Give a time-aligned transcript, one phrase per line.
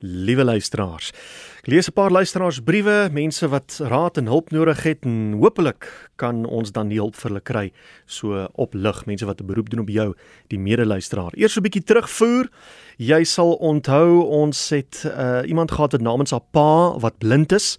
[0.00, 1.10] Liewe luisteraars,
[1.60, 6.46] ek lees 'n paar luisteraarsbriewe, mense wat raad en hulp nodig het en hopelik kan
[6.46, 7.72] ons dan die hulp vir hulle kry
[8.06, 10.14] so oplig, mense wat 'n beroep doen op jou,
[10.48, 11.36] die medeluisteraar.
[11.36, 12.48] Eers 'n bietjie terugvoer.
[12.96, 17.78] Jy sal onthou ons het uh, iemand gehad wat namens haar pa wat blind is,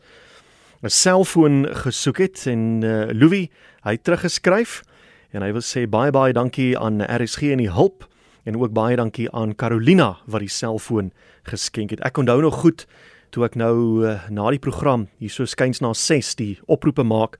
[0.83, 3.49] 'n selfoon gesoek het en uh, Louis,
[3.81, 4.83] hy het teruggeskryf
[5.31, 8.10] en hy wil sê baie baie dankie aan RSG en die hulp
[8.43, 11.11] en ook baie dankie aan Carolina wat die selfoon
[11.49, 12.03] geskenk het.
[12.05, 12.85] Ek onthou nog goed
[13.31, 17.37] toe ek nou uh, na die program hier so skuins na 6 die oproepe maak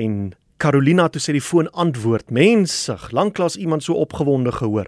[0.00, 0.32] en
[0.62, 2.30] Carolina toe sê die foon antwoord.
[2.30, 4.86] Mensig, lanklaas iemand so opgewonde gehoor.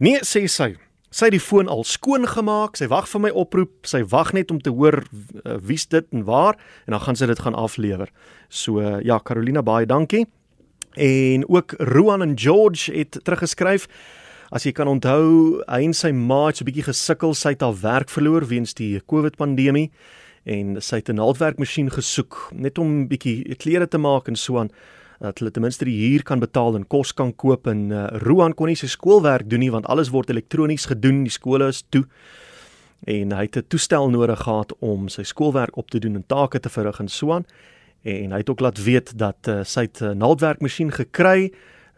[0.00, 0.72] Nee, sê sy.
[1.14, 2.78] Sy het die foon al skoon gemaak.
[2.80, 3.84] Sy wag vir my oproep.
[3.86, 6.56] Sy wag net om te hoor uh, wie's dit en waar
[6.88, 8.10] en dan gaan sy dit gaan aflewer.
[8.48, 10.24] So uh, ja, Carolina baie dankie.
[10.96, 13.86] En ook Roan en George het teruggeskryf.
[14.54, 17.62] As jy kan onthou, hy en sy ma het so 'n bietjie gesukkel, sy het
[17.66, 19.90] haar werk verloor weens die COVID pandemie
[20.46, 24.58] en sy het 'n naaldwerkmasjien gesoek net om 'n bietjie klere te maak en so
[24.58, 24.70] aan
[25.20, 28.54] dat hulle ten minste die huur kan betaal en kos kan koop en uh, Roan
[28.54, 32.04] kon nie sy skoolwerk doen nie want alles word elektronies gedoen, die skole is toe.
[33.06, 36.60] En hy het 'n toestel nodig gehad om sy skoolwerk op te doen en take
[36.60, 37.44] te verrig en so aan.
[38.04, 41.50] En hy het ook laat weet dat uh, sy 'n naaldwerkmasjien gekry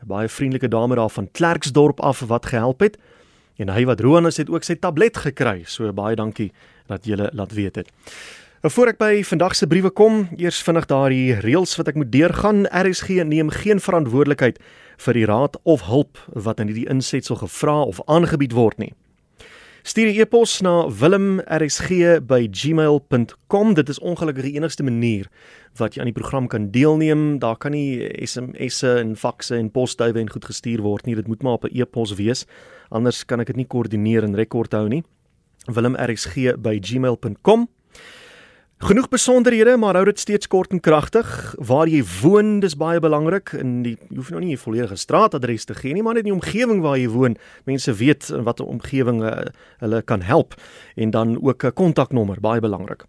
[0.02, 2.98] 'n baie vriendelike dame daar van Klerksdorp af wat gehelp het.
[3.56, 5.62] En hy wat Roanus het ook sy tablet gekry.
[5.64, 6.52] So baie dankie
[6.86, 7.90] dat julle laat weet het.
[8.62, 12.12] Nou voor ek by vandag se briewe kom, eers vinnig daardie reëls wat ek moet
[12.12, 12.66] deurgaan.
[12.66, 14.58] RSG neem geen verantwoordelikheid
[14.96, 18.92] vir die raad of hulp wat in hierdie insetsel gevra of aangebied word nie.
[19.86, 23.74] Stuur 'n e-pos na wilmrsg@gmail.com.
[23.74, 25.28] Dit is ongelukkig die enigste manier
[25.78, 27.38] wat jy aan die program kan deelneem.
[27.38, 31.14] Daar kan nie SMS'e en fakse en posduiwe en goed gestuur word nie.
[31.14, 32.46] Dit moet maar op 'n e-pos wees.
[32.88, 35.02] Anders kan ek dit nie koördineer en rekord hou nie.
[35.66, 37.68] wilmrsg@gmail.com.
[38.76, 41.54] Genoeg besonderhede, maar hou dit steeds kort en kragtig.
[41.64, 43.54] Waar jy woon, dis baie belangrik.
[43.56, 46.32] In die jy hoef nou nie 'n volledige straatadres te gee nie, maar net die
[46.32, 47.36] omgewing waar jy woon.
[47.64, 49.46] Mense weet in watter omgewing uh,
[49.78, 50.54] hulle kan help
[50.94, 53.04] en dan ook 'n kontaknommer, baie belangrik.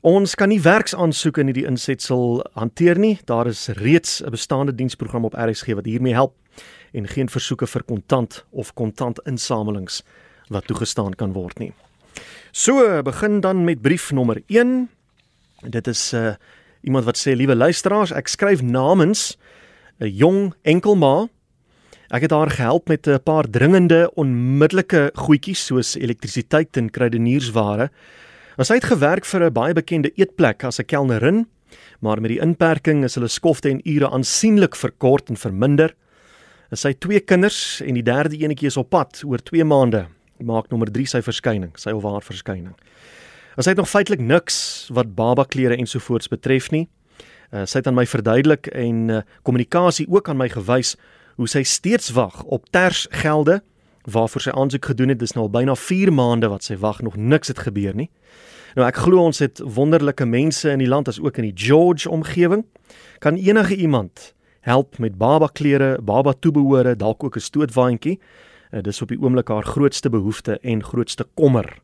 [0.00, 3.18] Ons kan nie werksaansoeke in hierdie insetsel hanteer nie.
[3.24, 6.34] Daar is reeds 'n bestaande diensprogram op RSG wat hiermee help
[6.92, 10.02] en geen versoeke vir kontant of kontantinsamelings
[10.48, 11.72] wat toegestaan kan word nie.
[12.52, 14.88] So begin dan met brief nommer 1.
[15.68, 16.34] Dit is uh
[16.82, 19.36] iemand wat sê liewe luisteraars, ek skryf namens
[20.00, 21.28] 'n jong enkelma.
[22.10, 27.90] Ek het haar gehelp met 'n paar dringende onmiddellike goedjies soos elektrisiteit en kruideniersware.
[28.58, 31.46] Sy het gewerk vir 'n baie bekende eetplek as 'n kelnerin,
[32.00, 35.94] maar met die inperking is hulle skofte en ure aansienlik verkort en verminder.
[36.72, 40.06] Sy het twee kinders en die derde enetjie is op pad oor 2 maande
[40.42, 42.74] maak nommer 3 sy verskyning, sy of haar verskyning.
[43.56, 46.88] Ons het nog feitelik niks wat baba klere ensovoorts betref nie.
[47.50, 50.94] Uh, sy het aan my verduidelik en uh, kommunikasie ook aan my gewys
[51.36, 53.60] hoe sy steeds wag op tersgelde
[54.08, 55.18] waarvoor sy aansoek gedoen het.
[55.18, 58.10] Dis nou al byna 4 maande wat sy wag, nog niks het gebeur nie.
[58.78, 62.10] Nou ek glo ons het wonderlike mense in die land as ook in die George
[62.10, 62.64] omgewing.
[63.18, 68.20] Kan enige iemand help met baba klere, baba toebehore, dalk ook 'n stootwaandjie?
[68.70, 71.80] Uh, dis op die oomblik haar grootste behoefte en grootste kommer.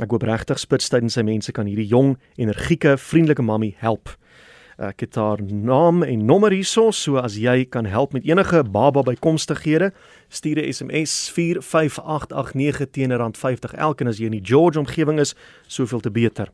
[0.00, 4.12] Ek hoop regtig Spitstyd en sy mense kan hierdie jong, energieke, vriendelike mammie help.
[4.76, 9.00] Ek het haar naam en nommer hierso, so as jy kan help met enige baba
[9.06, 9.92] bykomstighede,
[10.28, 15.34] stuur 'n SMS 45889 teen R50 elkeen as jy in die George omgewing is,
[15.66, 16.52] soveel te beter.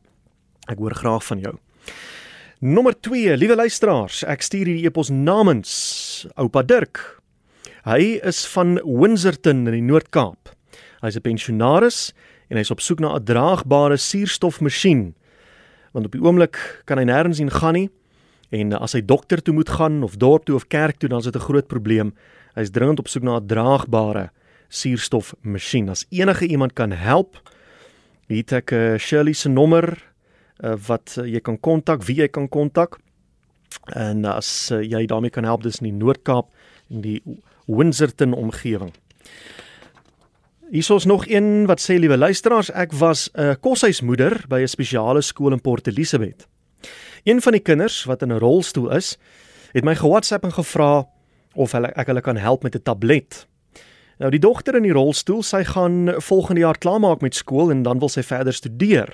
[0.67, 1.55] Ek hoor graag van jou.
[2.59, 7.22] Nommer 2, liewe luisteraars, ek stuur hierdie e-pos namens oupa Dirk
[7.83, 10.53] Hy is van Windsorton in die Noord-Kaap.
[11.03, 12.13] Hy's 'n pensionaris
[12.47, 15.13] en hy's op soek na 'n draagbare suurstofmasjien.
[15.91, 17.89] Want op die oomblik kan hy nêrens heen gaan nie
[18.51, 21.25] en as hy dokter toe moet gaan of dorp toe of kerk toe, dan is
[21.25, 22.13] dit 'n groot probleem.
[22.55, 24.31] Hy's dringend op soek na 'n draagbare
[24.69, 25.89] suurstofmasjien.
[25.89, 27.41] As enige iemand kan help,
[28.27, 30.03] het ek uh, Shirley se nommer
[30.63, 32.97] uh, wat uh, jy kan kontak, wie jy kan kontak.
[33.93, 36.47] En as uh, jy daarmee kan help, dis in die Noord-Kaap
[36.89, 37.21] in die
[37.65, 38.93] Windsorton omgewing.
[40.73, 45.21] Hier is nog een wat sê liewe luisteraars, ek was 'n koshuismoeder by 'n spesiale
[45.21, 46.47] skool in Port Elizabeth.
[47.23, 49.17] Een van die kinders wat in 'n rolstoel is,
[49.71, 51.07] het my ge-WhatsApp en gevra
[51.53, 53.47] of hulle ek hulle kan help met 'n tablet.
[54.17, 57.99] Nou die dogter in die rolstoel, sy gaan volgende jaar klaarmaak met skool en dan
[57.99, 59.09] wil sy verder studeer.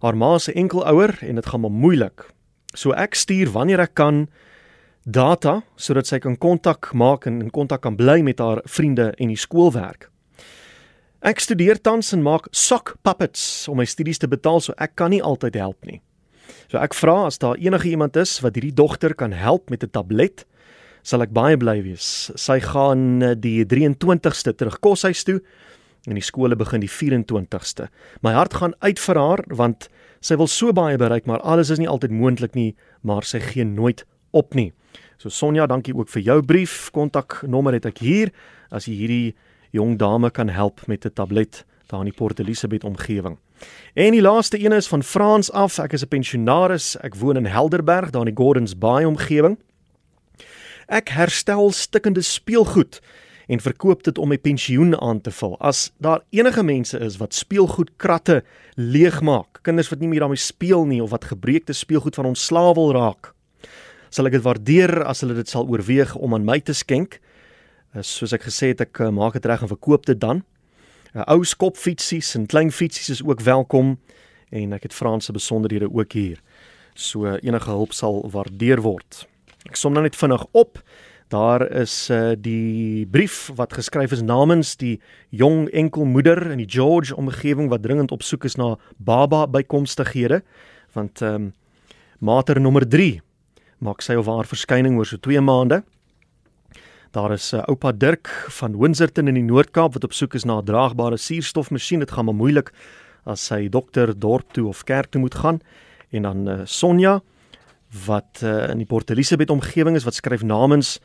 [0.00, 2.26] Haar ma se enkelouer en dit gaan maar moeilik.
[2.74, 4.28] So ek stuur wanneer ek kan
[5.06, 9.30] data sodat sy kan kontak maak en in kontak kan bly met haar vriende en
[9.30, 10.10] die skoolwerk.
[11.22, 15.10] Ek studeer tans en maak sock puppets om my studies te betaal, so ek kan
[15.14, 16.00] nie altyd help nie.
[16.70, 19.90] So ek vra as daar enige iemand is wat hierdie dogter kan help met 'n
[19.90, 20.44] tablet,
[21.02, 22.30] sal ek baie bly wees.
[22.34, 25.40] Sy gaan eh, die 23ste terug koshuis toe
[26.06, 27.88] en die skole begin die 24ste.
[28.22, 29.88] My hart gaan uit vir haar want
[30.20, 33.64] sy wil so baie bereik, maar alles is nie altyd moontlik nie, maar sy gee
[33.64, 34.72] nooit op nie.
[35.16, 36.90] So Sonja, dankie ook vir jou brief.
[36.92, 38.32] Kontaknommer het ek hier
[38.70, 39.34] as jy hierdie
[39.72, 43.38] jong dame kan help met 'n tablet daar in die Port Elizabeth omgewing.
[43.94, 45.78] En die laaste een is van Frans af.
[45.78, 46.96] Ek is 'n pensionaris.
[47.00, 49.58] Ek woon in Helderberg, daar in die Gordons Bay omgewing.
[50.86, 53.00] Ek herstel stikkende speelgoed
[53.46, 55.56] en verkoop dit om my pensioen aan te vul.
[55.58, 61.02] As daar enige mense is wat speelgoedkratte leegmaak, kinders wat nie meer daarmee speel nie
[61.02, 63.32] of wat gebreekte speelgoed van ontslaaw wil raak,
[64.10, 67.20] sal ek dit waardeer as hulle dit sal oorweeg om aan my te skenk.
[67.94, 70.44] Eh, soos ek gesê het, ek eh, maak dit reg en verkoop dit dan.
[71.16, 73.94] Uh, ou skopfietsies en klein fietsies is ook welkom
[74.52, 76.42] en ek het Franse besonderhede ook hier.
[76.92, 79.22] So enige hulp sal waardeer word.
[79.64, 80.82] Ek som nou net vinnig op.
[81.32, 85.00] Daar is uh, die brief wat geskryf is namens die
[85.34, 90.42] jong enkelmoeder in die George omgewing wat dringend op soek is na baba bykomstighede
[90.94, 91.54] want ehm um,
[92.18, 93.20] mater nommer 3
[93.78, 95.82] maak sy of haar verskyning oor so 2 maande.
[97.12, 100.44] Daar is 'n uh, oupa Dirk van Windsorton in die Noord-Kaap wat op soek is
[100.44, 102.00] na 'n draagbare suurstofmasjien.
[102.00, 102.72] Dit gaan maar moeilik
[103.24, 105.60] as sy dokter dorp toe of kerk toe moet gaan.
[106.10, 107.22] En dan uh, Sonja
[108.06, 111.00] wat uh, in die Port Elizabeth omgewing is wat skryf namens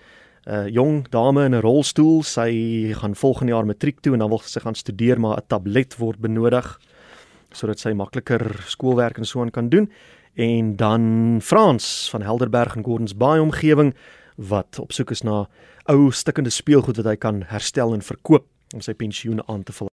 [0.46, 2.24] 'n uh, jong dame in 'n rolstoel.
[2.24, 5.98] Sy gaan volgende jaar matriek toe en dan wil sy gaan studeer maar 'n tablet
[5.98, 6.80] word benodig
[7.52, 9.90] sodat sy makliker skoolwerk en so aan kan doen.
[10.34, 13.96] En dan Frans van Helderberg en Gordons Bay omgewing
[14.36, 15.50] wat op soek is na
[15.92, 19.92] ou stikkende speelgoed wat hy kan herstel en verkoop om sy pensioen aan te vul.